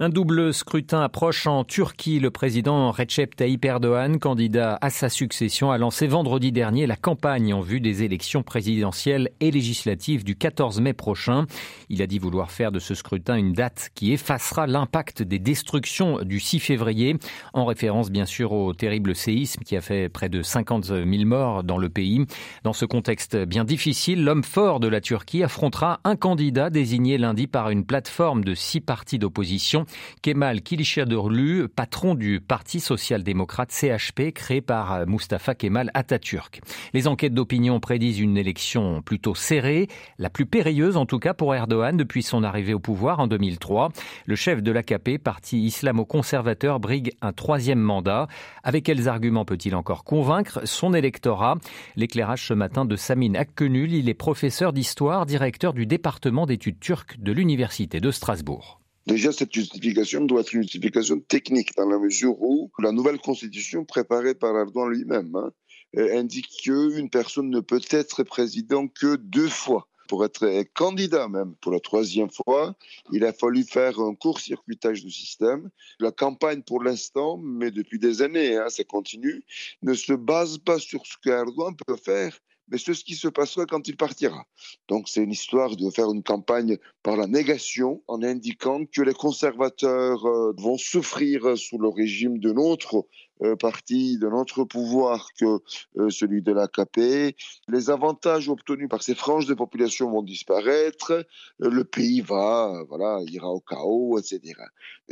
Un 0.04 0.10
double 0.10 0.52
scrutin 0.52 1.02
approche 1.02 1.46
en 1.46 1.64
Turquie. 1.64 2.20
Le 2.20 2.32
président 2.32 2.90
Recep 2.90 3.36
Tayyip 3.36 3.64
Erdogan, 3.64 4.18
candidat 4.18 4.80
à 4.82 4.90
sa 4.90 5.10
succession, 5.10 5.70
a 5.70 5.78
lancé 5.78 6.08
vendredi 6.08 6.52
dernier 6.52 6.88
la 6.88 6.96
campagne 6.96 7.54
en 7.54 7.62
vue 7.62 7.82
des 7.82 8.02
élections 8.02 8.42
présidentielles 8.42 9.30
et 9.42 9.52
législatives 9.52 10.24
du 10.24 10.36
14 10.36 10.82
mai 10.82 10.94
prochain. 10.94 11.46
Il 11.90 12.02
a 12.02 12.08
dit 12.08 12.18
vouloir 12.18 12.50
faire 12.50 12.72
de 12.72 12.80
ce 12.80 12.96
scrutin 12.96 13.36
une 13.36 13.54
date 13.54 13.92
qui 13.94 14.12
effacera 14.12 14.66
l'impact 14.66 15.22
des 15.22 15.38
destructions 15.38 16.24
du 16.24 16.40
6 16.40 16.58
février, 16.58 17.16
en 17.54 17.66
référence 17.66 18.10
bien 18.10 18.26
sûr 18.26 18.54
au 18.54 18.74
terrible 18.74 19.14
séisme 19.14 19.62
qui 19.62 19.78
a 19.78 19.82
fait 19.82 20.10
près 20.10 20.30
de 20.30 20.42
50 20.42 20.86
000 20.86 21.06
morts 21.26 21.64
dans 21.64 21.78
le 21.78 21.90
pays. 21.90 22.26
Dans 22.64 22.74
ce 22.74 22.86
contexte 22.86 23.38
bien 23.38 23.66
difficile, 23.66 24.24
l'homme 24.24 24.44
fort 24.44 24.80
de 24.80 24.88
la 24.88 25.00
Turquie 25.00 25.44
affrontera 25.44 26.00
un 26.06 26.16
candidat 26.16 26.72
désigné 26.72 27.20
lundi 27.20 27.46
par 27.46 27.70
une 27.70 27.86
plateforme 27.86 28.44
de 28.44 28.56
six 28.56 28.82
partis 28.82 29.20
d'opposition 29.20 29.86
Kemal 30.22 30.62
Kilicdaroglu, 30.62 31.68
patron 31.68 32.16
du 32.16 32.40
Parti 32.40 32.80
social-démocrate 32.80 33.72
CHP 33.72 34.32
créé 34.34 34.62
par 34.62 35.06
Mustafa 35.08 35.56
Kemal 35.56 35.92
Atatürk. 35.94 36.62
Les 36.94 37.08
enquêtes 37.08 37.34
d'opinion 37.34 37.80
prédisent 37.80 38.20
une 38.20 38.38
élection 38.38 39.02
plutôt 39.02 39.36
serrée, 39.36 39.88
la 40.18 40.30
plus 40.30 40.46
périlleuse 40.46 40.98
en 40.98 41.06
tout 41.06 41.20
cas 41.20 41.34
pour 41.34 41.56
Erdogan 41.56 41.98
depuis 41.98 42.24
son 42.24 42.44
arrivée 42.44 42.74
au 42.74 42.80
pouvoir 42.80 43.20
en 43.20 43.28
2003. 43.28 43.90
Le 44.26 44.36
chef 44.36 44.62
de 44.62 44.72
l'AKP, 44.72 45.18
parti 45.18 45.62
islamo-conservateur, 45.64 46.80
brigue 46.80 47.14
un 47.22 47.34
troisième 47.34 47.80
mandat. 47.80 48.28
Avec 48.64 48.86
quels 48.86 49.08
arguments 49.08 49.46
peut-il 49.46 49.76
encore 49.76 50.04
convaincre 50.04 50.62
son 50.66 50.94
électorat? 50.94 51.58
L'éclairage 51.96 52.48
ce 52.48 52.54
matin 52.54 52.86
de 52.86 52.96
Samin 52.96 53.36
Akkenul, 53.36 53.94
il 53.94 54.10
est 54.10 54.14
professeur 54.14 54.74
d'histoire, 54.74 55.26
directeur 55.26 55.74
du 55.74 55.86
département 55.86 56.46
d'études 56.46 56.80
turques 56.80 57.20
de 57.20 57.32
l'Université 57.32 58.00
de 58.00 58.12
Strasbourg. 58.12 58.81
Déjà, 59.08 59.32
cette 59.32 59.54
justification 59.54 60.26
doit 60.26 60.42
être 60.42 60.54
une 60.54 60.62
justification 60.62 61.20
technique, 61.20 61.76
dans 61.76 61.90
la 61.90 61.98
mesure 61.98 62.40
où 62.42 62.72
la 62.80 62.92
nouvelle 62.92 63.20
constitution 63.20 63.84
préparée 63.84 64.36
par 64.36 64.56
Erdogan 64.56 64.90
lui-même 64.90 65.36
hein, 65.36 65.52
euh, 65.98 66.20
indique 66.20 66.50
qu'une 66.64 67.10
personne 67.10 67.50
ne 67.50 67.60
peut 67.60 67.82
être 67.90 68.24
président 68.24 68.88
que 68.88 69.16
deux 69.16 69.50
fois. 69.50 69.88
Pour 70.08 70.26
être 70.26 70.66
candidat 70.74 71.30
même 71.30 71.56
pour 71.62 71.72
la 71.72 71.80
troisième 71.80 72.30
fois, 72.30 72.76
il 73.14 73.24
a 73.24 73.32
fallu 73.32 73.64
faire 73.64 73.98
un 74.00 74.14
court-circuitage 74.14 75.06
du 75.06 75.10
système. 75.10 75.70
La 76.00 76.12
campagne, 76.12 76.64
pour 76.64 76.84
l'instant, 76.84 77.38
mais 77.38 77.72
depuis 77.72 77.98
des 77.98 78.22
années, 78.22 78.58
hein, 78.58 78.68
ça 78.68 78.84
continue, 78.84 79.42
ne 79.82 79.94
se 79.94 80.12
base 80.12 80.58
pas 80.58 80.80
sur 80.80 81.06
ce 81.06 81.16
qu'Erdogan 81.24 81.74
peut 81.88 81.96
faire, 81.96 82.38
mais 82.68 82.78
c'est 82.78 82.94
ce 82.94 83.04
qui 83.04 83.16
se 83.16 83.28
passera 83.28 83.66
quand 83.66 83.88
il 83.88 83.98
partira. 83.98 84.46
Donc 84.88 85.10
c'est 85.10 85.24
une 85.24 85.32
histoire 85.32 85.76
de 85.76 85.90
faire 85.90 86.12
une 86.12 86.24
campagne 86.24 86.78
par 87.04 87.18
la 87.18 87.28
négation 87.28 88.04
en 88.08 88.24
indiquant 88.24 88.86
que 88.86 89.02
les 89.02 89.14
conservateurs 89.14 90.26
euh, 90.26 90.54
vont 90.58 90.78
souffrir 90.78 91.58
sous 91.58 91.78
le 91.78 91.90
régime 91.90 92.40
de 92.40 92.52
notre 92.52 93.06
euh, 93.44 93.56
parti, 93.56 94.18
de 94.18 94.28
notre 94.28 94.64
pouvoir 94.64 95.30
que 95.40 95.60
euh, 95.98 96.10
celui 96.10 96.42
de 96.42 96.52
l'AKP. 96.52 97.36
Les 97.68 97.90
avantages 97.90 98.50
obtenus 98.50 98.90
par 98.90 99.04
ces 99.04 99.16
franges 99.16 99.46
de 99.48 99.54
population 99.54 100.12
vont 100.12 100.24
disparaître. 100.24 101.26
Le 101.60 101.84
pays 101.84 102.22
va, 102.22 102.84
voilà, 102.88 103.20
ira 103.28 103.50
au 103.50 103.60
chaos, 103.60 104.18
etc. 104.20 104.54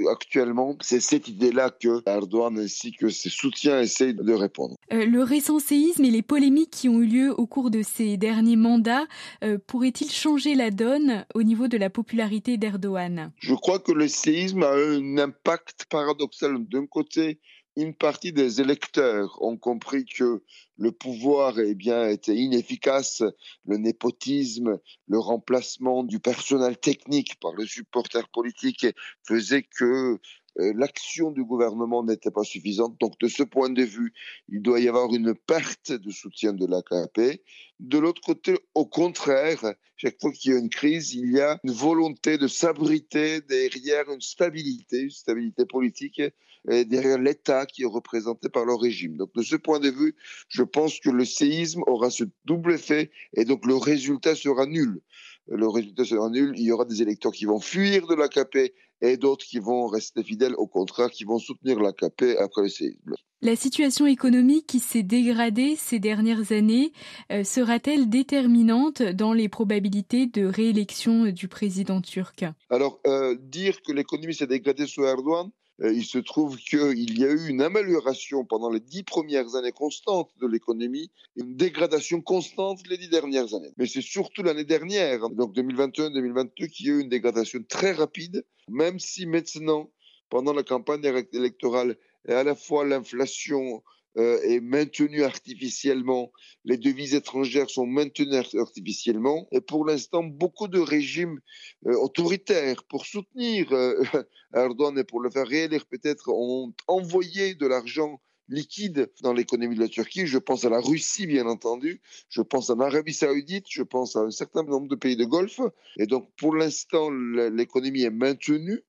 Actuellement, 0.09 0.77
c'est 0.81 0.99
cette 0.99 1.27
idée-là 1.27 1.69
que 1.69 2.01
Erdogan 2.05 2.57
ainsi 2.57 2.91
que 2.91 3.09
ses 3.09 3.29
soutiens 3.29 3.81
essayent 3.81 4.13
de 4.13 4.33
répondre. 4.33 4.75
le 4.91 5.21
récent 5.21 5.59
séisme 5.59 6.05
et 6.05 6.11
les 6.11 6.21
polémiques 6.21 6.71
qui 6.71 6.89
ont 6.89 7.01
eu 7.01 7.05
lieu 7.05 7.33
au 7.39 7.47
cours 7.47 7.69
de 7.69 7.81
ces 7.81 8.17
derniers 8.17 8.55
mandats 8.55 9.07
euh, 9.43 9.57
pourrait-il 9.67 10.09
changer 10.11 10.55
la 10.55 10.71
donne 10.71 11.25
au 11.33 11.43
niveau 11.43 11.67
de 11.67 11.77
la 11.77 11.89
popularité 11.89 12.57
d'Erdogan? 12.57 13.31
Je 13.39 13.53
crois 13.53 13.79
que 13.79 13.91
le 13.91 14.07
séisme 14.07 14.63
a 14.63 14.73
un 14.73 15.17
impact 15.17 15.85
paradoxal. 15.89 16.57
D'un 16.67 16.85
côté, 16.85 17.39
une 17.81 17.93
partie 17.93 18.33
des 18.33 18.61
électeurs 18.61 19.41
ont 19.41 19.57
compris 19.57 20.05
que 20.05 20.43
le 20.77 20.91
pouvoir 20.91 21.59
eh 21.59 21.75
bien, 21.75 22.07
était 22.07 22.35
inefficace, 22.35 23.23
le 23.65 23.77
népotisme, 23.77 24.79
le 25.07 25.19
remplacement 25.19 26.03
du 26.03 26.19
personnel 26.19 26.77
technique 26.77 27.39
par 27.39 27.53
le 27.53 27.65
supporter 27.65 28.27
politique 28.29 28.85
faisait 29.27 29.63
que 29.63 30.19
l'action 30.55 31.31
du 31.31 31.43
gouvernement 31.43 32.03
n'était 32.03 32.31
pas 32.31 32.43
suffisante. 32.43 32.97
Donc, 32.99 33.19
de 33.19 33.27
ce 33.27 33.43
point 33.43 33.69
de 33.69 33.83
vue, 33.83 34.13
il 34.49 34.61
doit 34.61 34.79
y 34.79 34.87
avoir 34.87 35.13
une 35.13 35.33
perte 35.33 35.91
de 35.91 36.11
soutien 36.11 36.53
de 36.53 36.65
l'AKP. 36.65 37.41
De 37.79 37.97
l'autre 37.97 38.21
côté, 38.21 38.57
au 38.75 38.85
contraire, 38.85 39.73
chaque 39.95 40.19
fois 40.19 40.31
qu'il 40.31 40.51
y 40.51 40.55
a 40.55 40.59
une 40.59 40.69
crise, 40.69 41.13
il 41.13 41.31
y 41.31 41.39
a 41.39 41.59
une 41.63 41.71
volonté 41.71 42.37
de 42.37 42.47
s'abriter 42.47 43.41
derrière 43.41 44.09
une 44.11 44.21
stabilité, 44.21 45.01
une 45.03 45.09
stabilité 45.09 45.65
politique, 45.65 46.21
et 46.69 46.85
derrière 46.85 47.19
l'État 47.19 47.65
qui 47.65 47.83
est 47.83 47.87
représenté 47.87 48.49
par 48.49 48.65
le 48.65 48.75
régime. 48.75 49.15
Donc, 49.15 49.33
de 49.33 49.41
ce 49.41 49.55
point 49.55 49.79
de 49.79 49.89
vue, 49.89 50.15
je 50.49 50.63
pense 50.63 50.99
que 50.99 51.09
le 51.09 51.25
séisme 51.25 51.83
aura 51.87 52.09
ce 52.09 52.25
double 52.45 52.73
effet 52.73 53.11
et 53.33 53.45
donc 53.45 53.65
le 53.65 53.75
résultat 53.75 54.35
sera 54.35 54.65
nul 54.65 55.01
le 55.49 55.67
résultat 55.67 56.05
sera 56.05 56.29
nul. 56.29 56.53
Il 56.57 56.63
y 56.63 56.71
aura 56.71 56.85
des 56.85 57.01
électeurs 57.01 57.31
qui 57.31 57.45
vont 57.45 57.59
fuir 57.59 58.07
de 58.07 58.15
l'AKP 58.15 58.73
et 59.01 59.17
d'autres 59.17 59.45
qui 59.45 59.59
vont 59.59 59.87
rester 59.87 60.23
fidèles, 60.23 60.55
au 60.57 60.67
contraire, 60.67 61.09
qui 61.09 61.23
vont 61.23 61.39
soutenir 61.39 61.79
l'AKP 61.79 62.37
après 62.39 62.63
le 62.63 62.69
séisme. 62.69 63.13
La 63.41 63.55
situation 63.55 64.05
économique 64.05 64.67
qui 64.67 64.79
s'est 64.79 65.03
dégradée 65.03 65.77
ces 65.77 65.99
dernières 65.99 66.51
années 66.51 66.91
euh, 67.31 67.45
sera-t-elle 67.45 68.09
déterminante 68.09 69.01
dans 69.01 69.31
les 69.31 69.47
probabilités 69.47 70.27
de 70.27 70.45
réélection 70.45 71.27
du 71.31 71.47
président 71.47 72.01
turc? 72.01 72.43
Alors, 72.69 72.99
euh, 73.07 73.37
dire 73.39 73.81
que 73.81 73.93
l'économie 73.93 74.33
s'est 74.33 74.47
dégradée 74.47 74.87
sous 74.87 75.05
Erdogan, 75.05 75.49
il 75.81 76.03
se 76.03 76.17
trouve 76.17 76.57
qu'il 76.57 77.17
y 77.17 77.25
a 77.25 77.31
eu 77.31 77.47
une 77.47 77.61
amélioration 77.61 78.43
pendant 78.43 78.69
les 78.69 78.79
dix 78.79 79.03
premières 79.03 79.55
années 79.55 79.71
constantes 79.71 80.31
de 80.41 80.47
l'économie, 80.47 81.09
une 81.35 81.55
dégradation 81.55 82.21
constante 82.21 82.85
les 82.87 82.97
dix 82.97 83.09
dernières 83.09 83.53
années. 83.53 83.71
Mais 83.77 83.85
c'est 83.85 84.01
surtout 84.01 84.43
l'année 84.43 84.65
dernière, 84.65 85.29
donc 85.29 85.55
2021-2022, 85.55 86.67
qu'il 86.67 86.87
y 86.87 86.89
a 86.89 86.93
eu 86.93 87.01
une 87.01 87.09
dégradation 87.09 87.63
très 87.67 87.93
rapide, 87.93 88.45
même 88.67 88.99
si 88.99 89.25
maintenant, 89.25 89.89
pendant 90.29 90.53
la 90.53 90.63
campagne 90.63 91.03
électorale, 91.33 91.97
et 92.27 92.33
à 92.33 92.43
la 92.43 92.55
fois 92.55 92.85
l'inflation 92.85 93.81
euh, 94.19 94.41
est 94.43 94.59
maintenue 94.59 95.23
artificiellement, 95.23 96.31
les 96.65 96.77
devises 96.77 97.15
étrangères 97.15 97.69
sont 97.69 97.85
maintenues 97.85 98.35
artificiellement, 98.35 99.47
et 99.53 99.61
pour 99.61 99.85
l'instant, 99.85 100.23
beaucoup 100.23 100.67
de 100.67 100.79
régimes 100.79 101.39
euh, 101.87 101.93
autoritaires, 101.95 102.83
pour 102.83 103.05
soutenir 103.05 103.71
euh, 103.71 104.03
Erdogan 104.53 104.97
et 104.97 105.05
pour 105.05 105.21
le 105.21 105.29
faire 105.29 105.47
réélire 105.47 105.85
peut-être, 105.85 106.27
ont 106.29 106.73
envoyé 106.87 107.55
de 107.55 107.65
l'argent 107.65 108.19
liquide 108.49 109.09
dans 109.21 109.31
l'économie 109.31 109.75
de 109.75 109.79
la 109.79 109.87
Turquie. 109.87 110.27
Je 110.27 110.37
pense 110.37 110.65
à 110.65 110.69
la 110.69 110.81
Russie, 110.81 111.25
bien 111.25 111.45
entendu. 111.45 112.01
Je 112.29 112.41
pense 112.41 112.69
à 112.69 112.75
l'Arabie 112.75 113.13
saoudite. 113.13 113.67
Je 113.69 113.83
pense 113.83 114.15
à 114.17 114.21
un 114.21 114.31
certain 114.31 114.63
nombre 114.63 114.87
de 114.87 114.95
pays 114.95 115.15
de 115.15 115.23
Golfe. 115.25 115.61
Et 115.97 116.07
donc, 116.07 116.29
pour 116.35 116.55
l'instant, 116.55 117.09
l'économie 117.11 118.01
est 118.01 118.09
maintenue 118.09 118.81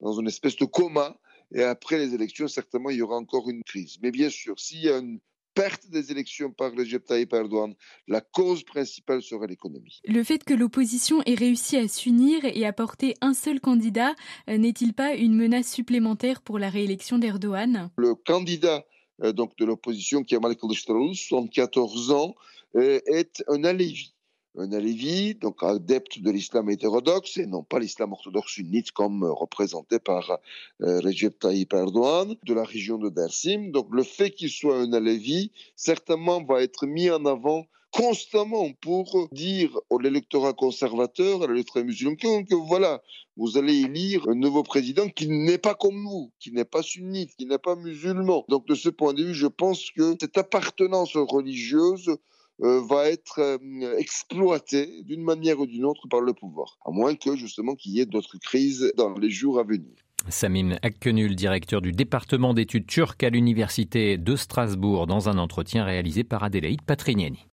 dans 0.00 0.18
une 0.18 0.28
espèce 0.28 0.56
de 0.56 0.64
coma. 0.64 1.18
Et 1.54 1.62
après 1.62 1.98
les 1.98 2.14
élections, 2.14 2.48
certainement, 2.48 2.90
il 2.90 2.98
y 2.98 3.02
aura 3.02 3.16
encore 3.16 3.48
une 3.48 3.62
crise. 3.62 3.96
Mais 4.02 4.10
bien 4.10 4.30
sûr, 4.30 4.58
s'il 4.58 4.82
y 4.82 4.88
a 4.88 4.98
une 4.98 5.20
perte 5.54 5.88
des 5.88 6.12
élections 6.12 6.52
par 6.52 6.72
Recep 6.72 7.04
Tayyip 7.04 7.32
Erdogan, 7.32 7.74
la 8.06 8.20
cause 8.20 8.62
principale 8.62 9.22
sera 9.22 9.46
l'économie. 9.46 10.00
Le 10.04 10.22
fait 10.22 10.44
que 10.44 10.54
l'opposition 10.54 11.20
ait 11.26 11.34
réussi 11.34 11.76
à 11.76 11.88
s'unir 11.88 12.44
et 12.44 12.64
à 12.64 12.72
porter 12.72 13.14
un 13.20 13.34
seul 13.34 13.60
candidat 13.60 14.14
euh, 14.48 14.56
n'est-il 14.56 14.94
pas 14.94 15.14
une 15.14 15.34
menace 15.34 15.72
supplémentaire 15.72 16.42
pour 16.42 16.58
la 16.58 16.70
réélection 16.70 17.18
d'Erdogan? 17.18 17.90
Le 17.96 18.14
candidat 18.14 18.84
euh, 19.24 19.32
donc 19.32 19.56
de 19.56 19.64
l'opposition, 19.64 20.22
qui 20.22 20.34
est 20.34 20.38
Kemal 20.38 20.56
Kılıçdaroğlu, 20.56 21.14
74 21.14 22.12
ans, 22.12 22.34
euh, 22.76 23.00
est 23.06 23.42
un 23.48 23.64
alévi 23.64 24.14
un 24.56 24.72
Alevi, 24.72 25.34
donc 25.34 25.62
adepte 25.62 26.20
de 26.20 26.30
l'islam 26.30 26.70
hétérodoxe 26.70 27.36
et 27.36 27.46
non 27.46 27.62
pas 27.62 27.78
l'islam 27.78 28.12
orthodoxe 28.12 28.52
sunnite 28.52 28.92
comme 28.92 29.24
représenté 29.24 29.98
par 29.98 30.38
euh, 30.82 31.00
Recep 31.00 31.38
Tayyip 31.38 31.72
Erdogan 31.72 32.34
de 32.44 32.54
la 32.54 32.64
région 32.64 32.98
de 32.98 33.08
Dersim. 33.08 33.70
Donc 33.70 33.88
le 33.92 34.02
fait 34.02 34.30
qu'il 34.30 34.50
soit 34.50 34.78
un 34.78 34.92
Alevi, 34.92 35.52
certainement 35.76 36.42
va 36.42 36.62
être 36.62 36.86
mis 36.86 37.10
en 37.10 37.24
avant 37.26 37.66
constamment 37.90 38.72
pour 38.80 39.28
dire 39.32 39.76
à 39.90 40.02
l'électorat 40.02 40.52
conservateur, 40.52 41.42
à 41.42 41.46
l'électorat 41.46 41.84
musulman, 41.84 42.16
que, 42.44 42.54
voilà, 42.54 43.02
vous 43.36 43.56
allez 43.56 43.80
élire 43.80 44.28
un 44.28 44.34
nouveau 44.34 44.62
président 44.62 45.08
qui 45.08 45.28
n'est 45.28 45.58
pas 45.58 45.74
comme 45.74 46.02
nous, 46.02 46.30
qui 46.38 46.52
n'est 46.52 46.64
pas 46.64 46.82
sunnite, 46.82 47.34
qui 47.36 47.46
n'est 47.46 47.58
pas 47.58 47.76
musulman. 47.76 48.44
Donc 48.48 48.66
de 48.66 48.74
ce 48.74 48.88
point 48.88 49.14
de 49.14 49.24
vue, 49.24 49.34
je 49.34 49.46
pense 49.46 49.90
que 49.90 50.16
cette 50.20 50.36
appartenance 50.36 51.16
religieuse 51.16 52.08
euh, 52.08 52.16
va 52.60 53.08
être 53.08 53.38
euh, 53.40 53.96
exploité 53.98 55.02
d'une 55.04 55.22
manière 55.22 55.60
ou 55.60 55.66
d'une 55.66 55.84
autre 55.84 56.08
par 56.08 56.20
le 56.20 56.32
pouvoir, 56.32 56.78
à 56.84 56.90
moins 56.90 57.14
que 57.14 57.36
justement 57.36 57.74
qu'il 57.74 57.92
y 57.92 58.00
ait 58.00 58.06
d'autres 58.06 58.38
crises 58.38 58.92
dans 58.96 59.14
les 59.14 59.30
jours 59.30 59.58
à 59.58 59.62
venir. 59.62 59.94
Samim 60.28 60.76
Akkenul, 60.82 61.36
directeur 61.36 61.80
du 61.80 61.92
département 61.92 62.52
d'études 62.52 62.86
turques 62.86 63.22
à 63.22 63.30
l'université 63.30 64.18
de 64.18 64.36
Strasbourg, 64.36 65.06
dans 65.06 65.28
un 65.28 65.38
entretien 65.38 65.84
réalisé 65.84 66.24
par 66.24 66.42
Adélaïde 66.42 66.82
Patrignani. 66.82 67.46